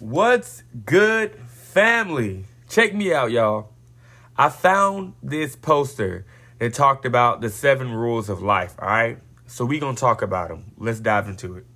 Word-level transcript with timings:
What's 0.00 0.62
good, 0.86 1.34
family? 1.46 2.46
Check 2.70 2.94
me 2.94 3.12
out, 3.12 3.32
y'all. 3.32 3.68
I 4.34 4.48
found 4.48 5.12
this 5.22 5.56
poster 5.56 6.24
that 6.58 6.72
talked 6.72 7.04
about 7.04 7.42
the 7.42 7.50
seven 7.50 7.92
rules 7.92 8.30
of 8.30 8.40
life, 8.40 8.76
all 8.78 8.88
right? 8.88 9.18
So 9.46 9.66
we 9.66 9.78
going 9.78 9.96
to 9.96 10.00
talk 10.00 10.22
about 10.22 10.48
them. 10.48 10.72
Let's 10.78 11.00
dive 11.00 11.28
into 11.28 11.54
it. 11.56 11.66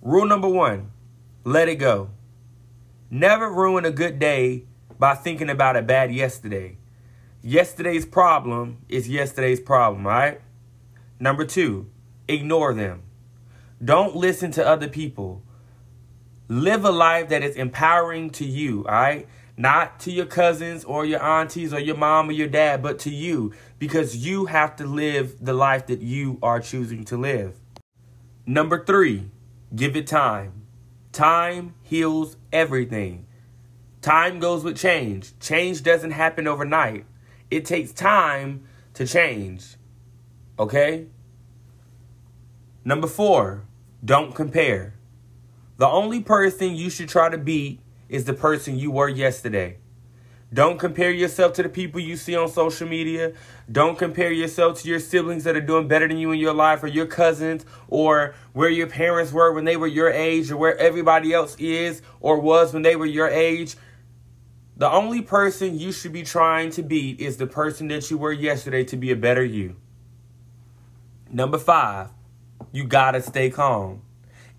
Rule 0.00 0.26
number 0.26 0.48
one 0.48 0.92
let 1.42 1.68
it 1.68 1.74
go. 1.74 2.10
Never 3.10 3.50
ruin 3.50 3.84
a 3.84 3.90
good 3.90 4.20
day 4.20 4.66
by 4.96 5.16
thinking 5.16 5.50
about 5.50 5.76
a 5.76 5.82
bad 5.82 6.14
yesterday. 6.14 6.78
Yesterday's 7.42 8.06
problem 8.06 8.78
is 8.88 9.08
yesterday's 9.08 9.58
problem, 9.58 10.06
all 10.06 10.12
right? 10.12 10.40
Number 11.18 11.44
two, 11.46 11.90
ignore 12.28 12.72
them. 12.72 13.02
Don't 13.84 14.14
listen 14.14 14.52
to 14.52 14.64
other 14.64 14.86
people. 14.86 15.42
Live 16.48 16.84
a 16.84 16.90
life 16.90 17.28
that 17.28 17.42
is 17.42 17.56
empowering 17.56 18.30
to 18.30 18.44
you, 18.44 18.84
all 18.86 18.92
right? 18.92 19.28
Not 19.56 20.00
to 20.00 20.10
your 20.10 20.26
cousins 20.26 20.84
or 20.84 21.04
your 21.04 21.22
aunties 21.22 21.72
or 21.72 21.78
your 21.78 21.96
mom 21.96 22.28
or 22.28 22.32
your 22.32 22.48
dad, 22.48 22.82
but 22.82 22.98
to 23.00 23.10
you 23.10 23.52
because 23.78 24.16
you 24.16 24.46
have 24.46 24.76
to 24.76 24.84
live 24.84 25.36
the 25.40 25.52
life 25.52 25.86
that 25.86 26.02
you 26.02 26.38
are 26.42 26.60
choosing 26.60 27.04
to 27.06 27.16
live. 27.16 27.54
Number 28.46 28.84
three, 28.84 29.30
give 29.74 29.96
it 29.96 30.06
time. 30.06 30.62
Time 31.12 31.74
heals 31.82 32.36
everything. 32.52 33.26
Time 34.00 34.40
goes 34.40 34.64
with 34.64 34.76
change. 34.76 35.38
Change 35.38 35.82
doesn't 35.82 36.10
happen 36.10 36.48
overnight. 36.48 37.04
It 37.50 37.64
takes 37.64 37.92
time 37.92 38.64
to 38.94 39.06
change. 39.06 39.76
Okay? 40.58 41.06
Number 42.84 43.06
four, 43.06 43.64
don't 44.04 44.34
compare. 44.34 44.94
The 45.82 45.88
only 45.88 46.20
person 46.20 46.76
you 46.76 46.90
should 46.90 47.08
try 47.08 47.28
to 47.28 47.36
beat 47.36 47.80
is 48.08 48.24
the 48.24 48.34
person 48.34 48.78
you 48.78 48.92
were 48.92 49.08
yesterday. 49.08 49.78
Don't 50.54 50.78
compare 50.78 51.10
yourself 51.10 51.54
to 51.54 51.64
the 51.64 51.68
people 51.68 51.98
you 51.98 52.16
see 52.16 52.36
on 52.36 52.46
social 52.46 52.86
media. 52.86 53.32
Don't 53.68 53.98
compare 53.98 54.30
yourself 54.30 54.80
to 54.82 54.88
your 54.88 55.00
siblings 55.00 55.42
that 55.42 55.56
are 55.56 55.60
doing 55.60 55.88
better 55.88 56.06
than 56.06 56.18
you 56.18 56.30
in 56.30 56.38
your 56.38 56.54
life 56.54 56.84
or 56.84 56.86
your 56.86 57.06
cousins 57.06 57.66
or 57.88 58.36
where 58.52 58.68
your 58.68 58.86
parents 58.86 59.32
were 59.32 59.52
when 59.52 59.64
they 59.64 59.76
were 59.76 59.88
your 59.88 60.08
age 60.08 60.52
or 60.52 60.56
where 60.56 60.78
everybody 60.78 61.32
else 61.32 61.56
is 61.58 62.00
or 62.20 62.38
was 62.38 62.72
when 62.72 62.82
they 62.82 62.94
were 62.94 63.04
your 63.04 63.26
age. 63.26 63.74
The 64.76 64.88
only 64.88 65.20
person 65.20 65.76
you 65.76 65.90
should 65.90 66.12
be 66.12 66.22
trying 66.22 66.70
to 66.70 66.84
beat 66.84 67.18
is 67.18 67.38
the 67.38 67.48
person 67.48 67.88
that 67.88 68.08
you 68.08 68.18
were 68.18 68.30
yesterday 68.30 68.84
to 68.84 68.96
be 68.96 69.10
a 69.10 69.16
better 69.16 69.44
you. 69.44 69.74
Number 71.28 71.58
five, 71.58 72.10
you 72.70 72.84
gotta 72.84 73.20
stay 73.20 73.50
calm. 73.50 74.02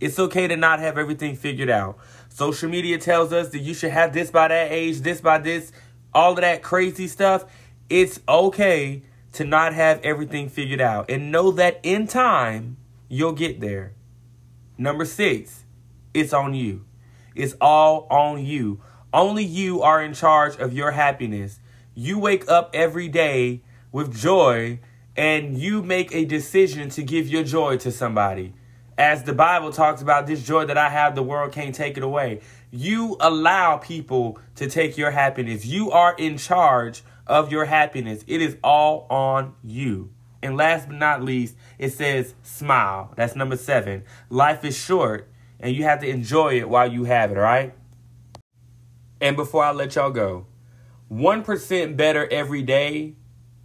It's 0.04 0.20
okay 0.20 0.50
to 0.50 0.58
not 0.58 0.80
have 0.80 0.98
everything 0.98 1.38
figured 1.38 1.70
out. 1.70 1.98
Social 2.28 2.70
media 2.70 2.98
tells 2.98 3.32
us 3.32 3.52
that 3.52 3.59
you 3.59 3.73
should 3.73 3.92
have 3.92 4.12
this 4.12 4.30
by 4.30 4.50
that 4.50 4.70
age, 4.70 5.00
this 5.00 5.22
by 5.22 5.38
this, 5.38 5.72
all 6.14 6.32
of 6.34 6.42
that 6.42 6.62
crazy 6.62 7.08
stuff. 7.08 7.46
It's 7.90 8.20
okay 8.28 9.04
to 9.31 9.46
not 9.46 9.74
have 9.74 10.02
everything 10.02 10.50
figured 10.50 10.81
out 10.81 11.09
and 11.09 11.31
know 11.31 11.52
that 11.52 11.80
in 11.84 12.06
time 12.08 12.76
you'll 13.08 13.31
get 13.31 13.62
there. 13.62 13.94
Number 14.78 15.06
six, 15.06 15.64
it's 16.14 16.34
on 16.34 16.54
you. 16.54 16.84
It's 17.34 17.56
all 17.62 18.06
on 18.12 18.46
you. 18.46 18.81
Only 19.14 19.46
you 19.46 19.84
are 19.84 20.04
in 20.04 20.14
charge 20.14 20.58
of 20.58 20.74
your 20.74 20.92
happiness. 20.92 21.62
You 21.96 22.20
wake 22.20 22.52
up 22.52 22.72
every 22.74 23.08
day 23.08 23.62
with 23.94 24.20
joy 24.20 24.81
and 25.16 25.58
you 25.58 25.81
make 25.81 26.14
a 26.14 26.26
decision 26.26 26.90
to 26.90 27.04
give 27.04 27.30
your 27.30 27.46
joy 27.46 27.78
to 27.78 27.90
somebody 27.90 28.54
as 28.97 29.23
the 29.23 29.33
Bible 29.33 29.72
talks 29.72 30.02
about 30.02 30.27
this 30.27 30.44
joy 30.44 30.66
that 30.66 30.77
I 30.77 30.89
have, 30.89 31.16
the 31.16 31.23
world 31.23 31.52
can't 31.52 31.73
take 31.73 31.97
it 31.97 32.03
away. 32.03 32.41
You 32.72 33.17
allow 33.19 33.77
people 33.77 34.39
to 34.55 34.69
take 34.69 34.97
your 34.97 35.11
happiness. 35.11 35.66
You 35.66 35.91
are 35.91 36.16
in 36.16 36.38
charge 36.38 37.03
of 37.25 37.52
your 37.52 37.66
happiness. 37.66 38.23
It 38.27 38.41
is 38.41 38.58
all 38.63 39.08
on 39.09 39.55
you. 39.63 40.12
And 40.41 40.57
last 40.57 40.88
but 40.88 40.97
not 40.97 41.23
least, 41.23 41.56
it 41.79 41.91
says 41.91 42.35
smile. 42.44 43.13
That's 43.16 43.35
number 43.35 43.56
seven. 43.56 44.03
Life 44.29 44.66
is 44.66 44.78
short 44.78 45.29
and 45.59 45.73
you 45.75 45.84
have 45.84 46.01
to 46.01 46.07
enjoy 46.07 46.59
it 46.59 46.68
while 46.68 46.91
you 46.91 47.06
have 47.06 47.31
it, 47.31 47.38
right? 47.38 47.73
And 49.22 49.38
before 49.38 49.63
I 49.63 49.72
let 49.72 49.95
y'all 49.95 50.12
go, 50.12 50.47
1% 51.09 51.95
better 51.95 52.28
every 52.29 52.62
day. 52.62 53.16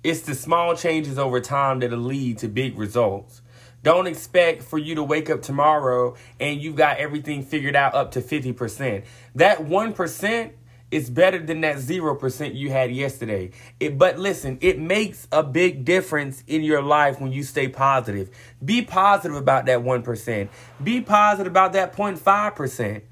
It's 0.04 0.20
the 0.20 0.36
small 0.36 0.76
changes 0.76 1.18
over 1.18 1.40
time 1.40 1.80
that'll 1.80 1.98
lead 1.98 2.38
to 2.38 2.48
big 2.48 2.78
results. 2.78 3.42
Don't 3.82 4.06
expect 4.06 4.62
for 4.62 4.78
you 4.78 4.96
to 4.96 5.02
wake 5.02 5.30
up 5.30 5.42
tomorrow 5.42 6.16
and 6.40 6.60
you've 6.60 6.76
got 6.76 6.98
everything 6.98 7.44
figured 7.44 7.76
out 7.76 7.94
up 7.94 8.12
to 8.12 8.20
50%. 8.20 9.04
That 9.34 9.58
1% 9.58 10.52
is 10.90 11.10
better 11.10 11.38
than 11.38 11.60
that 11.60 11.76
0% 11.76 12.54
you 12.54 12.70
had 12.70 12.90
yesterday. 12.90 13.50
It, 13.78 13.98
but 13.98 14.18
listen, 14.18 14.58
it 14.60 14.78
makes 14.78 15.28
a 15.30 15.42
big 15.42 15.84
difference 15.84 16.42
in 16.46 16.62
your 16.62 16.82
life 16.82 17.20
when 17.20 17.32
you 17.32 17.42
stay 17.42 17.68
positive. 17.68 18.30
Be 18.64 18.82
positive 18.82 19.36
about 19.36 19.66
that 19.66 19.80
1%. 19.80 20.48
Be 20.82 21.00
positive 21.00 21.52
about 21.52 21.72
that 21.74 21.94
0.5%. 21.94 23.02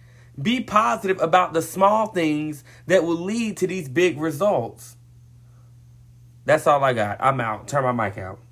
Be 0.40 0.60
positive 0.60 1.20
about 1.20 1.52
the 1.52 1.62
small 1.62 2.08
things 2.08 2.64
that 2.86 3.04
will 3.04 3.20
lead 3.20 3.56
to 3.58 3.66
these 3.66 3.88
big 3.88 4.18
results. 4.18 4.96
That's 6.44 6.66
all 6.66 6.82
I 6.82 6.92
got. 6.92 7.18
I'm 7.20 7.40
out. 7.40 7.68
Turn 7.68 7.82
my 7.82 8.08
mic 8.08 8.18
out. 8.18 8.45